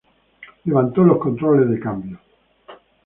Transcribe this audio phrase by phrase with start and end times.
[0.63, 2.19] Levantó los controles de cambio.